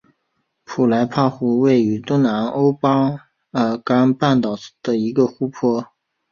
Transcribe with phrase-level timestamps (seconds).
[0.65, 5.91] 普雷斯帕湖是位于东南欧巴尔干半岛上的一个湖泊。